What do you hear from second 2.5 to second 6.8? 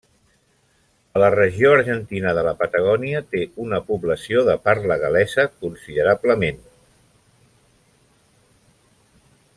Patagònia té una població de parla gal·lesa considerablement.